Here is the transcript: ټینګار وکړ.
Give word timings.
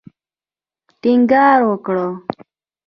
ټینګار 1.01 1.59
وکړ. 1.69 1.97